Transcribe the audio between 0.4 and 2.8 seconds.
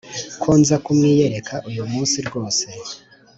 ko nza kumwiyereka uyu munsi rwose